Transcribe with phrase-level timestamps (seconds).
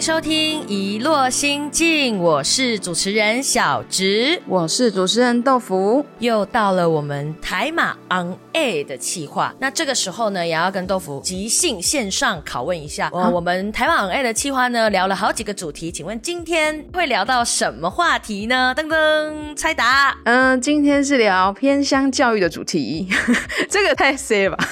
[0.00, 6.02] 迎收听《一落心境》，我是主持人小植，我是主持人豆腐。
[6.20, 13.10] 又到了我们台马 on air 的企划，那这个时候呢，也要跟豆腐即兴线上拷问一下。
[13.12, 18.74] 哦，我们台马 on air 的企划呢，聊了好几个主题，请问今天会聊到什么话题呢？
[18.74, 20.16] 噔噔，猜答。
[20.24, 23.06] 嗯，今天是聊偏乡教育的主题，
[23.68, 24.66] 这个太 C 了吧？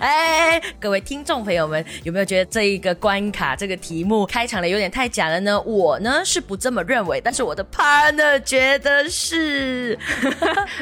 [0.00, 5.60] 哎，各位听众朋友们，有没有觉得这一个关卡、这个题目开场的有点太假了呢？
[5.62, 9.98] 我呢是不这么认为，但是我的 partner 觉得是。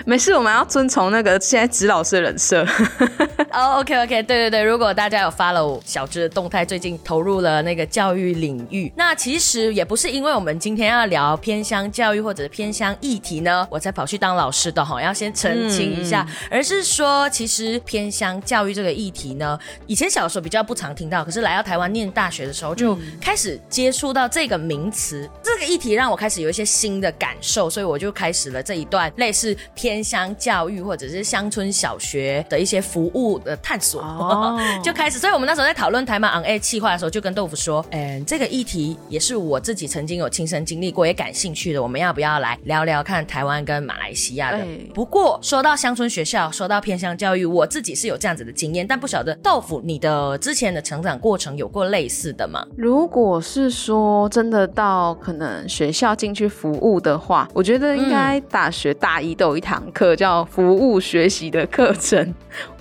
[0.05, 2.67] 没事，我们要遵从那个现在指老师的人设。
[3.53, 35.19] 哦、o k OK，对对对，如果大家有 follow 小智的动态，最近投入了那个教育领域，那其实也不是因为我们今天要聊偏乡教育或者偏乡议题呢，我才跑去当老师的哈，要先澄清一下，而是说其实偏乡教育这个议题呢，以前小时候比较不常听到，可是来到台湾念大学的时候就开始接触到这个名词，这个议题让我开始有一些新的感受，所以我就开始了这一段类似偏乡教育或者是乡村小学的一些服务的探索，哦 就开始。
[35.19, 44.59] 所以我们那时候在讨论台湾 on air 企划的时候，就跟豆腐说，嗯，这个议题也是我自己曾经有亲身经历过，也感兴趣的，我们要不要来聊聊看台湾跟马来西亚的？
[44.59, 52.64] 哎不过说到乡村学校，说到偏乡教育，我自己是有这样子的经验，但不晓得豆腐你的之前的成长过程有过类似的吗？
[52.77, 62.34] 如果是说真的到可能学校进去服务的话，我觉得应该大学大一都有一堂课叫服务学习的课程。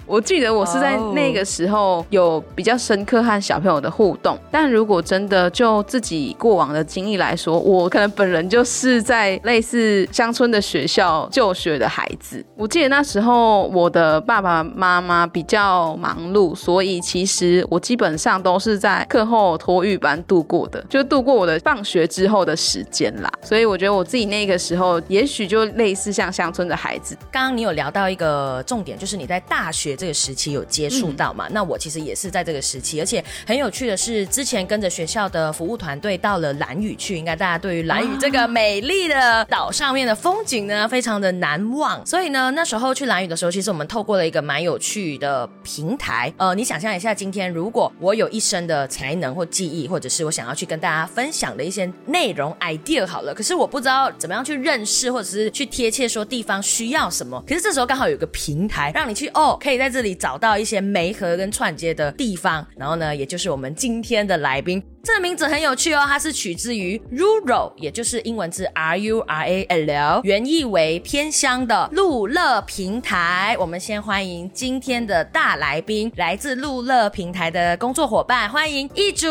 [0.06, 12.44] 我记得我是在那个时候有比较深刻和小朋友的互动，但如果真的就自己过往的经历来说，我可能本人就是在类似乡村的学校就学的孩子。
[12.56, 23.32] 我记得那时候我的爸爸妈妈比较忙碌，所以其实我基本上都是在课后托育班度过的，就度过我的放学之后的时间啦。
[23.42, 31.48] 所以我觉得我自己那个时候，也许就类似像乡村的孩子，刚刚你有聊到一个重点，就是你在大学这个时期有接触到嘛？
[31.52, 42.06] 那我其实也是在这个时期，而且很有趣的是，之前跟着学校的服务团队到了蓝屿去，应该大家对于蓝屿这个美丽的岛上面的风景呢，非常的难忘。
[42.06, 46.34] 所以呢，那时候去蓝屿的时候，其实我们透过了一个蛮有趣的平台。
[46.38, 57.42] 呃，你想象一下，今天如果我有一身的才能或技艺，或者是我想要去跟大家分享的一些内容 idea 好了，可是我不知道怎么样去认识，或者是去贴切说地方需要什么。
[57.48, 62.64] 可是这时候刚好有个平台，让你去哦，可以在这里找到一些媒合跟串接的地方。
[62.78, 64.84] 然后呢，也就是我们今天的来宾。
[65.04, 73.58] 这个名字很有趣哦，它是取自于 rural，也就是英文字 R U R A L，原意为偏乡的路乐平台。
[73.60, 79.28] 我们先欢迎今天的大来宾，来自路乐平台的工作伙伴，欢迎一竹。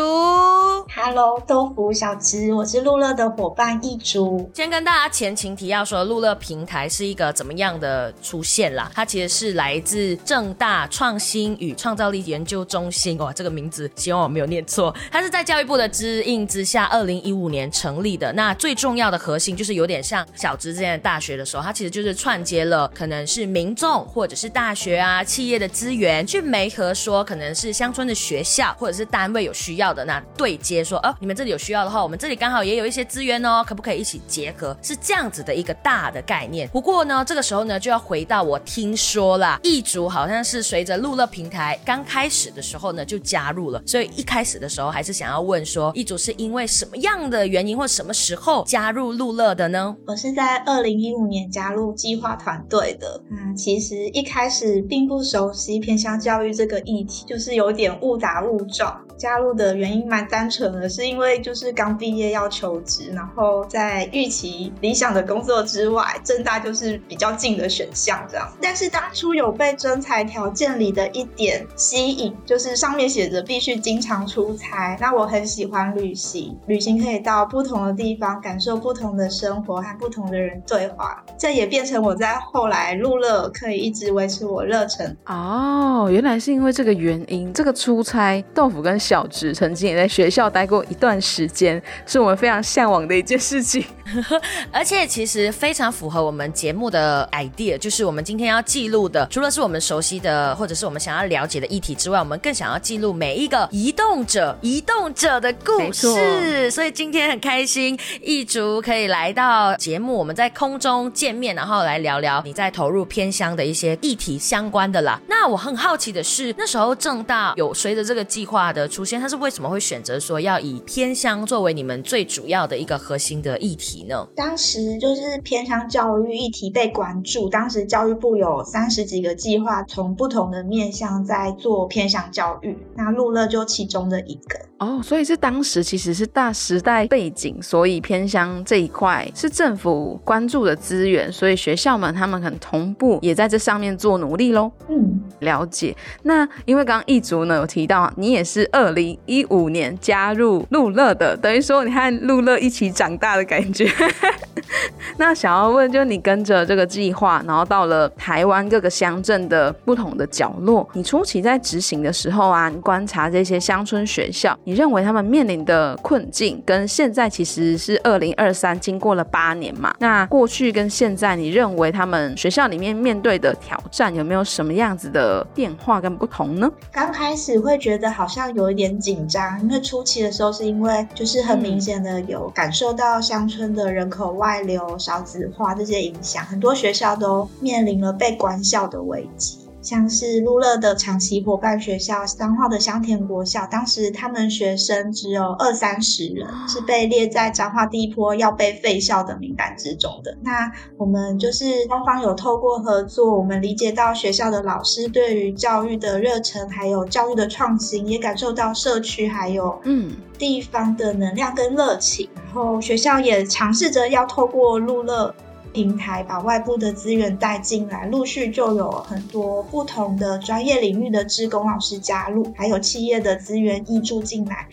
[0.93, 4.51] Hello，豆腐小吃，我是路乐的伙伴一竹。
[4.53, 8.91] 先跟大家前情提要说，路乐平台是一个怎么样的出现啦？
[8.93, 14.91] 它其实是来自正大创新与创造力研究中心，哇，这个名字希望我没有念错。
[15.11, 18.33] 它是在教育部的指引之下，二零一五年成立的。
[18.33, 34.75] 那最重要的核心就是有点像小资之前的大学的时候，它其实就是串接了可能是民众或者是大学啊、企业的资源，去媒合说可能是乡村的学校或者是单位有需要的，那对接说哦，你们这里有需要的话，我们这里刚好也有一些资源哦，可不可以一起结合？
[34.81, 36.67] 是这样子的一个大的概念。
[36.69, 49.95] 不过呢，这个时候呢就要回到我听说啦，易竹好像是随着路乐平台刚开始的时候呢就加入了，所以一开始的时候还是想要问说，一组是因为什么样的原因或什么时候加入路乐的呢？
[50.05, 53.21] 我是在二零一五年加入计划团队的。
[53.31, 59.01] 嗯，其实一开始并不熟悉偏向教育这个议题，就是有点误打误撞。
[59.17, 68.51] 加入的原因蛮单纯的，是因为就是刚毕业要求职，然后在预期理想的工作之外，正大就是比较近的选项这样。
[68.59, 74.97] 但是当初有被征才条件里的一点吸引，就是上面写着必须经常出差。
[74.99, 81.23] 那我很喜欢旅行，旅行可以到不同的地方，感受不同的生活和不同的人对话。
[81.37, 85.15] 这也变成我在后来入乐可以一直维持我热忱。
[85.25, 87.51] 哦，原来是因为这个原因。
[87.53, 93.83] 这个出差，豆腐跟小植曾经也在学校待过一段时间，是我们非常向往的一件事情。
[94.71, 106.69] 而且其实非常符合我们节目的 idea，就是我们今天要记录的，除了是我们熟悉的或者是我们想要了解的议题之外，我们更想要记录每一个移动者、移动者的故事。
[106.71, 115.19] 所以今天很开心，一竹可以来到节目，我们在空中见面，然后来聊聊你在投入偏乡的一些议题相关的啦。
[115.27, 124.27] 那我很好奇的是，那时候正大有随着这个计划的出现，它是为什么会选择说要以偏乡作为你们最主要的一个核心的议题呢？
[124.35, 134.59] 当时就是偏乡教育议题被关注，当时教育部有三十几个计划，从不同的面向在做偏乡教育，那路乐就其中的一个。
[134.79, 144.71] 哦，所以是当时其实是大时代背景，所以偏乡这一块是政府关注的资源，所以学校们他们很同步也在这上面做努力喽。
[144.89, 145.95] 嗯，了解。
[146.23, 153.80] 那因为刚刚一族呢有提到，你也是二零一五年加入路乐的，等于说你和路乐一起长大的感觉。
[153.87, 154.50] 中
[155.17, 169.93] 那想要问，就你跟着这个计划，然后到了台湾各个乡镇的不同的角落，你初期在执行的时候啊，你观察这些乡村学校，你认为他们面临的困境跟现在其实是二零二三，经过了八年嘛？
[169.99, 176.69] 那过去跟现在，你认为他们学校里面面对的挑战有没有什么样子的变化跟不同呢？
[176.91, 189.60] 刚开始会觉得好像有一点紧张，因为初期的时候是因为就是很明显的有感受到乡村的人口外流、少子化这些影响，很多学校都面临了被关校的危机。
[189.81, 200.37] 像是路乐的长期伙伴学校彰化的香田国校，当时他们学生只有二三十人，是被列在彰化第一波要被废校的名单之中的。
[200.43, 212.29] 那我们就是双方有透过合作，我们理解到学校的老师对于教育的热忱，还有教育的创新，也感受到社区还有嗯地方的能量跟热情。
[212.45, 215.33] 然后学校也尝试着要透过路乐。
[215.73, 224.67] 平台把外部的资源带进来，陆续就有很多不同的专业领域的志工老师加入，还有企业的资源挹注进来。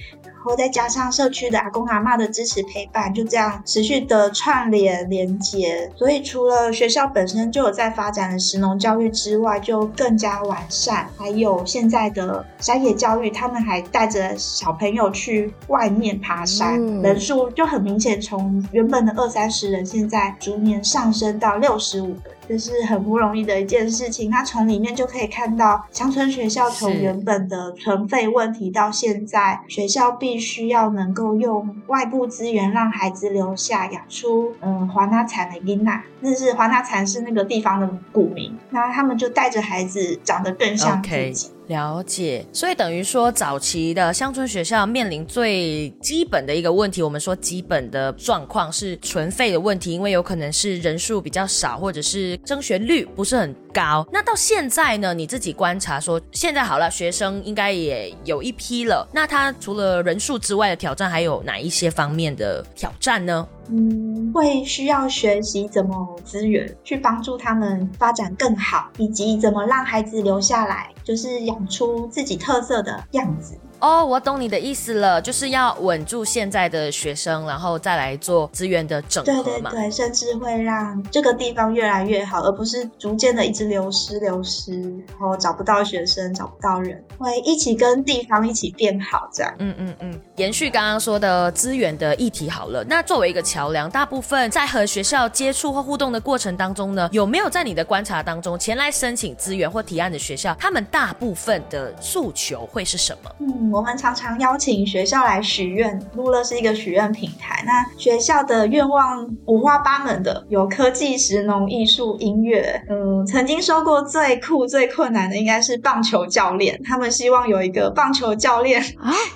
[0.56, 5.90] 再加上社区的阿公阿妈的支持陪伴，就这样持续的串联连接。
[5.96, 11.08] 所以除了学校本身就有在发展的实农教育之外，就更加完善。
[11.16, 22.30] 还有现在的山野教育，他们还带着小朋友去外面爬山，人数就很明显从原本的二三十人，现在逐年上升到六十五个。
[22.48, 24.30] 这是很不容易的一件事情。
[24.30, 36.02] 他从里面就可以看到乡村学校从原本的存废问题，到现在学校必须要能够用外部资源让孩子留下，养出嗯华纳产的英娜。
[36.20, 38.56] 那是华纳产是那个地方的古名。
[38.70, 41.50] 那他们就带着孩子长得更像自己。
[41.68, 54.06] 了解，所以等于说，早期的乡村学校面临最基本的一个问题，我们说基本的状况是存废的问题，因为有可能是人数比较少，或者是升学率不是很高。
[54.10, 59.06] 那到现在呢，你自己观察说，现在好了，学生应该也有一批了。
[59.12, 63.46] 那他除了人数之外的挑战，还有哪一些方面的挑战呢？
[63.70, 70.90] 嗯，会需要学习怎么资源去帮助他们发展更好，以及怎么让孩子留下来。
[71.04, 73.58] 就是养出自己特色的样子。
[73.80, 79.70] 哦，我懂你的意思了，就是要稳住现在的学生，然后再来做资源的整合嘛。
[79.70, 89.54] 对对对，甚至会让这个地方越来越好，而不是逐渐的一直流失流失，然后找不到学生，找不到人，会一起跟地方一起变好这样。
[89.58, 90.20] 嗯嗯嗯。
[90.36, 103.30] 延续刚刚说的资源的议题好了，那作为一个桥梁，大部分在和学校接触或互动的过程当中呢，有没有在你的观察当中前来申请资源或提案的学校，他们大部分的诉求会是什么？
[103.40, 103.67] 嗯。
[103.70, 107.62] 我们常常邀请学校来许愿，路乐是一个许愿平台。
[107.66, 112.82] 那学校的愿望五花八门的，有科技、时农、艺术、音乐。
[112.88, 118.82] 嗯，曾经说过最酷、最困难的应该是棒球教练，他们希望有一个棒球教练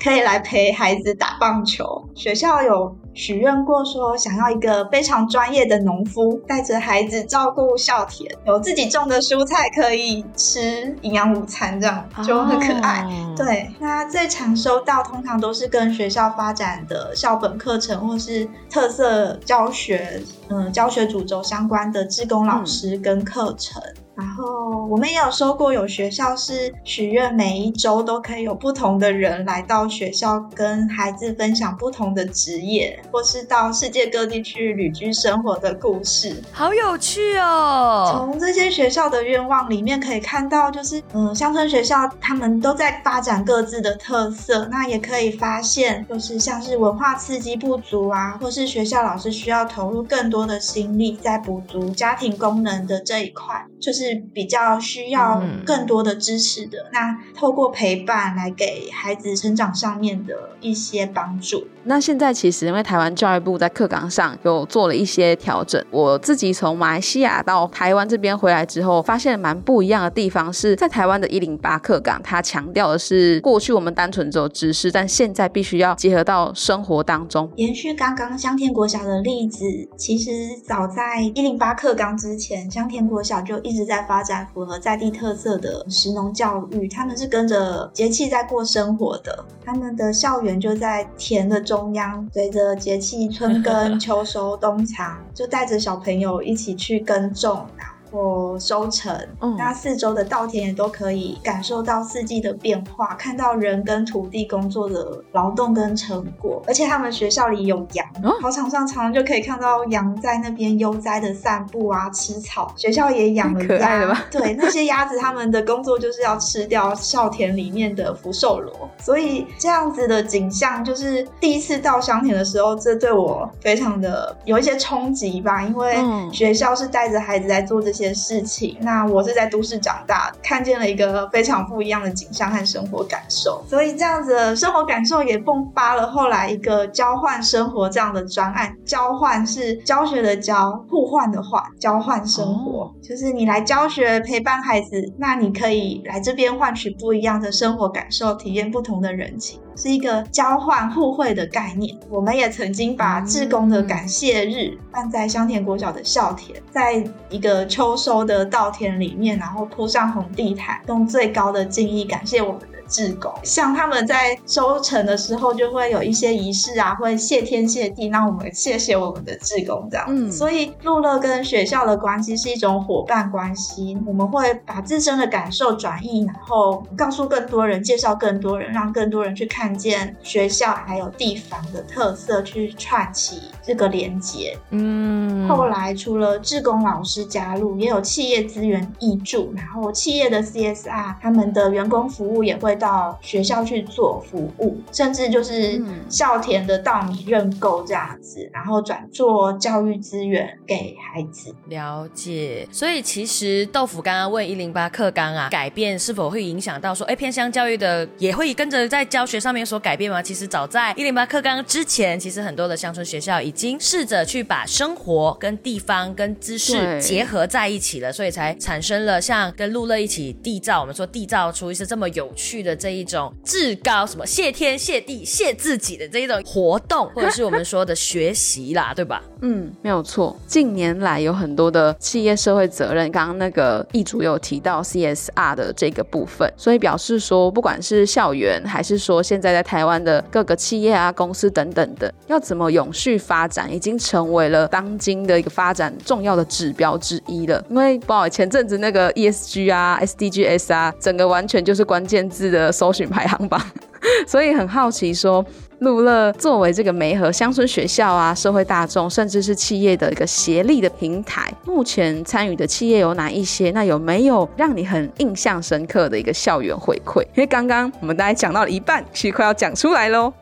[0.02, 2.08] 可以来陪孩子打棒球。
[2.14, 2.96] 学校有。
[3.14, 13.06] 许愿过说想要一个非常专业的农夫，带着孩子照顾校田，有自己种的蔬菜可以吃营养午餐，这样就很可爱。
[13.36, 23.82] 对，那最常收到通常都是跟学校发展的校本课程或是特色教学，嗯，教学主轴相关的志工老师跟课程。
[24.14, 38.10] 然后我们也有说过有学校是许愿每一周都可以有不同的人来到学校跟孩子分享不同的职业，或是到世界各地去旅居生活的故事，好有趣哦！
[38.12, 54.01] 从这些学校的愿望里面可以看到，就是嗯，乡村学校他们都在发展各自的特色，那也可以发现，就是像是文化刺激不足啊，或是学校老师需要投入更多的心力在补足家庭功能的这一块，就是
[54.34, 56.78] 比较需要更多的支持的。
[56.92, 61.66] 那透过陪伴来给孩子成长上面的一些帮助。
[61.84, 77.50] 那现在其实因为台湾教育部在课纲上有做了一些调整，我自己从马来西亚到台湾这边回来之后，发现蛮不一样的地方是在台湾的一零八课纲，它强调的是过去我们单纯只有知识，但现在必须要结合到生活当中。
[77.56, 79.64] 延续刚刚香田国小的例子，
[79.96, 80.30] 其实
[80.64, 91.60] 早在一零八课纲之前，香田国小就一直在发展符合在地特色的食农教育，他们是跟着节气在过生活的，他们的校园就在田的。
[91.72, 97.64] 中央随着节气春耕、 秋收、冬藏，就带着小朋友一起去耕种。
[98.12, 99.10] 或收成，
[99.56, 106.62] 那四周的稻田也都可以感受到四季的变化，看到人跟土地工作的劳动跟成果。
[106.66, 108.06] 而且他们学校里有羊，
[108.42, 112.70] 跑场上常常就可以看到羊在那边悠哉的散步啊，吃草。
[112.76, 118.90] 学校也养了鸭，对，那些鸭子他们的工作就是要吃掉校田里面的福寿螺。
[118.98, 125.96] 所以这样子的景象，就是第一次到香田的时候，这对我非常的有一些冲击吧，因为
[126.30, 128.01] 学校是带着孩子在做这些。
[128.02, 138.76] 件事情，那我是在都市长大，看见了一个非常不一样的景象和生活感受，所以这样子的生活感受也迸发了后来一个交换生活这样的专案。
[138.84, 149.60] 交换是教学的教，互换的换，交换生活就是你来教学陪伴孩子，那你可以来这边换取不一样的生活感受，体验不同的人情。
[149.76, 151.96] 是一个交换互惠的概念。
[152.08, 162.60] 我们也曾经把志工的感谢日办在香田国小的校田，在一个秋收的稻田里面，然后铺上红地毯，用最高的敬意感谢我们。
[162.92, 170.04] 志工像他们在收成的时候，就会有一些仪式啊，会谢天谢地，让我们谢谢我们的志工这样。
[170.10, 184.54] 嗯，所以路乐跟学校的关系是一种伙伴关系，我们会把自身的感受转译，然后告诉更多人，介绍更多人，让更多人去看见学校还有地方的特色，去串起这个连接。
[184.68, 192.76] 嗯，后来除了志工老师加入，也有企业资源挹注，然后企业的 CSR，他们的员工服务也会。
[192.82, 201.54] 到学校去做服务，甚至就是校田的稻米认购这样子，然后转做教育资源给孩子。
[201.68, 210.20] 了解，所以其实豆腐刚刚问一零八课纲啊，改变是否会影响到说，哎，偏乡教育的也会跟着在教学上面所改变吗？
[210.20, 222.76] 其实早在一零八课纲之前，其实很多的乡村学校已经试着去把生活跟地方跟知识结合在一起了，所以才产生了像跟陆乐一起缔造，我们说缔造出一些这么有趣的。
[222.82, 229.22] 这一种至高什么谢天谢地谢自己的这一种活动，或者是我们说的学习啦，对吧？
[229.40, 230.36] 嗯，没有错。
[230.46, 247.64] 近年来有很多的企业社会责任，刚刚那个易主有提到 CSR 的这个部分，所以表示说，不管是校园，还是说现在在台湾的各个企业啊、公司等等的，要怎么永续发展，已经成为了当今的一个发展重要的指标之一了。
[247.68, 252.70] 因为不好前阵子那个 ESG 啊、SDGs 啊，整个完全就是关键字的。
[252.82, 253.60] 搜寻排行榜，
[254.26, 255.44] 所以很好奇，说
[255.80, 263.70] 路乐作为这个媒合乡村学校啊、社会大众，甚至是企业的一个协力的平台，目前参与的企业有哪一些？
[263.70, 267.20] 那有没有让你很印象深刻的一个校园回馈？
[267.34, 270.32] 因为刚刚我们大概讲到了一半，其实快要讲出来喽。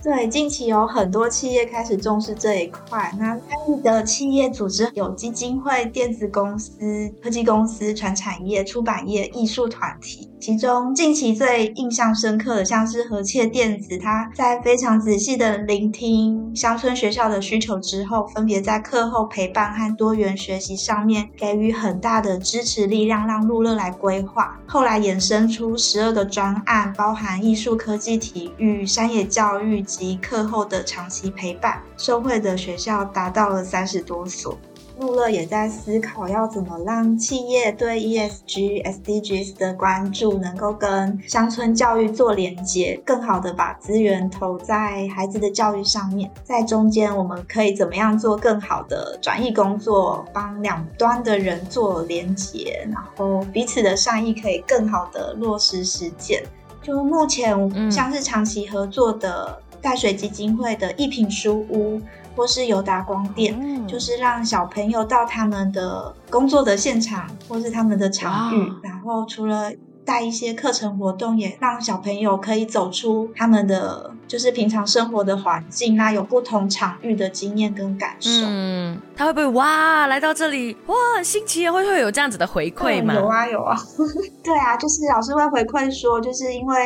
[0.00, 3.12] 对，近期有很多企业开始重视这一块。
[3.18, 10.30] 那参与的企业组织有基金会、电子公司、科技公司、传产业、出版业、艺术团体。
[10.40, 24.60] 其中近期最印象深刻的，像是和切电子，它在非常仔细的聆听乡村学校的需求之后，分别在课后陪伴和多元学习上面给予很大的支持力量，让路乐来规划。
[24.64, 29.84] 后来衍生出十二个专案，包含艺术、科技、体育、山野教育。
[29.88, 34.56] 及课后的长期陪伴，受惠的学校达到了三十多所。
[34.98, 46.28] 路乐也在思考要怎么让企业对 ESG、SDGs 的关注能够跟乡村教育做连接，更好的把资源投在孩子的教育上面。
[46.42, 56.42] 在中间，我们可以怎么样做更好的转译工作，帮两端的人做连接，然后彼此的善意可以更好的落实实践。
[56.82, 62.00] 就目前像是长期合作的淡水基金会的一品书屋。
[62.36, 69.72] 或是友达光电，就是让小朋友到他们的工作的现场，或是他们的场域，然后除了
[70.08, 74.10] 带一些课程活动，也让小朋友可以走出他们的。
[74.28, 78.42] 就是平常生活的环境，那有不同场域的经验跟感受。
[78.46, 81.72] 嗯，他会不会哇来到这里哇很新奇啊？
[81.72, 83.14] 会不会有这样子的回馈吗？
[83.14, 83.74] 有啊有啊，
[84.44, 86.76] 对啊，就是老师会回馈说，就是因为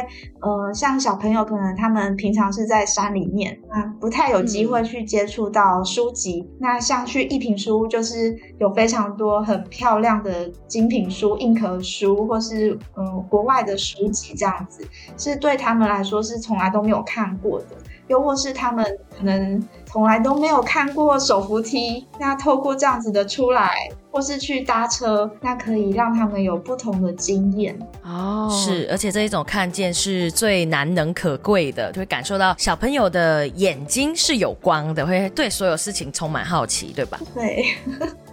[0.41, 6.49] 呃，像小朋友可能他们平常是在山里面啊，不太有机会去接触到书籍。
[6.61, 14.87] 那像去一品书，就是有非常多很漂亮的精品书、硬壳书，或是嗯国外的书籍这样子，
[15.19, 17.33] 是对他们来说是从来都没有看。
[17.43, 17.67] 过的，
[18.09, 18.85] 又或是他们
[19.17, 23.75] 可能从来都没有看过手扶梯，那透过这样子的出来，
[24.11, 28.49] 或是去搭车，那可以让他们有不同的经验哦。
[28.51, 37.19] 是，而且这一种看见是最难能可贵的，就会感受到小朋友的眼睛是有光的，会对所有事情充满好奇，对吧？
[37.35, 37.65] 对。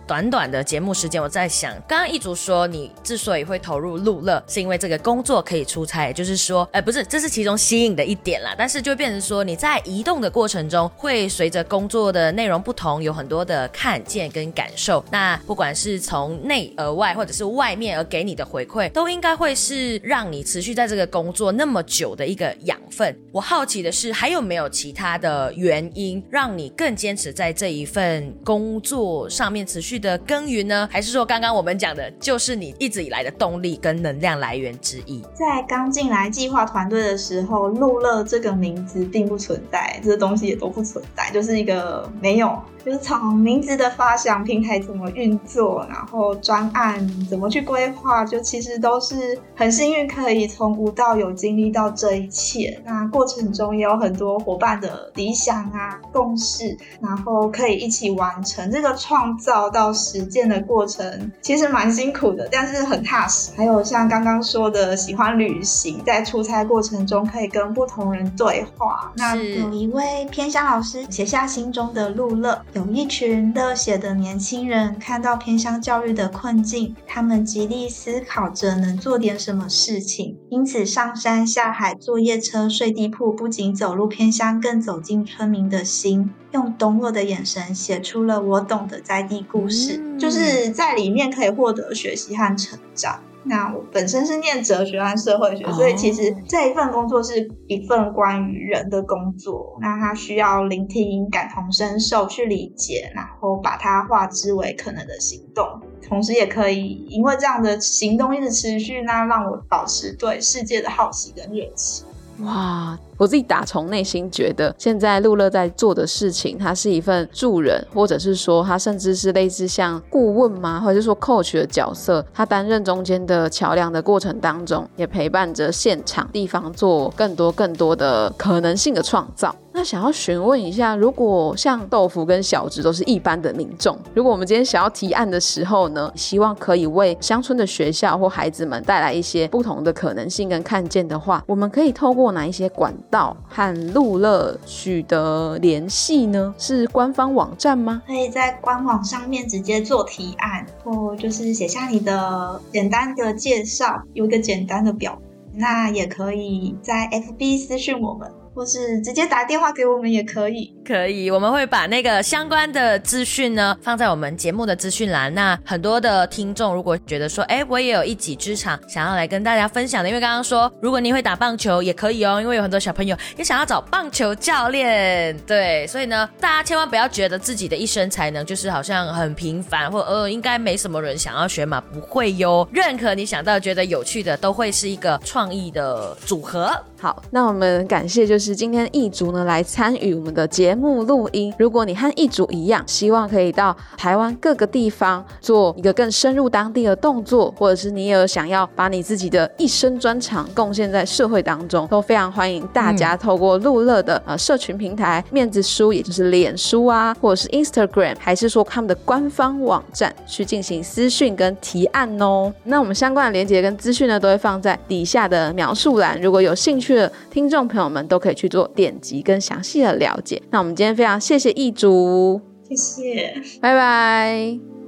[0.09, 8.55] 短短的节目时间，我在想，刚刚一竹说你之所以会投入路乐，是因为这个工作可以出差，也就是说，哎，不是，这是其中吸引的一点啦。
[8.57, 15.05] 但是就变成说，你在移动的过程中，会随着工作的内容不同，有很多的看见跟感受。
[15.11, 23.15] 那不管是从内而外，或者是外面而给你的回馈，都应该会是让你持续在这个工作那么久的一个养分。
[23.31, 29.98] 我好奇的是，还有没有其他的原因，让你更坚持在这一份工作上面持续？
[29.99, 35.21] 的耕耘呢，还是说刚刚我们讲的，就是你一直以来的动力跟能量来源之一？
[35.33, 42.57] 在刚进来计划团队的时候，路乐这个名字并不存在，这些东西也都不存在，就是一个没有。
[42.85, 52.81] 就是从名字的发想、平台怎么运作，然后专案怎么去规划，就其实都是很幸运可以从无到有经历到这一切。
[52.85, 63.51] 那过程中也有很多伙伴的理想啊、共识，然后可以一起完成这个创造到实践的过程，其实蛮辛苦的，但是很踏实。
[63.55, 69.11] 还有像刚刚说的，喜欢旅行，在出差过程中可以跟不同人对话。
[69.15, 72.61] 那有一位偏乡老师写下心中的路乐。
[72.73, 93.19] 有一群热血的年轻人看到偏乡教育的困境，他们极力思考着能做点什么事情，因此上山下海坐夜车睡地铺，不仅走入偏乡，更走进村民的心，用懂我的眼神写出了我懂的在地故事，就是在里面可以获得学习和成长。
[93.43, 99.77] 那我本身是念哲学和社会学，所以其实这一份工作是一份关于人的工作。
[99.79, 105.65] 那他需要聆听、感同身受、去理解，然后把它化之为可能的行动，
[106.05, 112.05] 同时也可以因为这样的行动一直持续，那让我保持对世界的好奇跟热情。
[112.43, 112.99] 哇！
[113.19, 129.53] 我自己打从内心觉得，现在路乐在做的事情，它是一份助人，或者是说，他甚至是类似像顾问吗，或者是说 coach 的角色，他担任中间的桥梁的过程当中，也陪伴着现场地方做更多更多的可能性的创造。
[129.71, 146.53] 那想要询问一下，如果像豆腐跟小植都是一般的民众，如果我们今天想要提案的时候呢，希望可以为乡村的学校或孩子们带来一些不同的可能性跟看见的话，我们可以透过哪一些管到和路乐取得联系呢？
[146.57, 148.03] 是官方网站吗？
[148.05, 155.19] 可以在官网上面直接做提案，或就是写下你的简单的介绍，有一个简单的表，
[155.53, 158.31] 那也可以在 FB 私讯我们。
[158.59, 165.33] 或是直接打电话给我们也可以，可以，我们会把那个相关的资讯呢放在我们节目的资讯栏。
[165.33, 186.77] 那很多的听众如果觉得说，哎，我也有一己之长，想要来跟大家分享的，因为刚刚说，如果你会打棒球也可以哦，因为有很多小朋友也想要找棒球教练，对，所以呢，大家千万不要觉得自己的一身才能就是好像很平凡，或呃应该没什么人想要学嘛，不会哟，任何你想到觉得有趣的，都会是一个创意的组合。
[187.01, 188.59] 好，那我们感谢就是。
[188.59, 191.53] 今天易主呢来参与我们的节目录音。
[191.57, 212.53] 如果你和易主一样，希望可以到台湾各个地方做一个更深入当地的动作，或者是你也有想要把你自己的一生专长贡献在社会当中，都非常欢迎大家透过路乐的呃社群平台面子书，也就是脸书啊，或者是 Instagram，还是说他们的官方网站去进行私讯跟提案哦。
[212.65, 216.21] 那我们相关的链接跟资讯呢，都会放在底下的描述栏。
[216.21, 220.41] 如果有兴趣的听众朋友们，都可以去做点击跟详细的了解。
[220.51, 223.33] 那我们今天非常谢谢易主，谢谢。
[223.61, 224.78] 拜拜。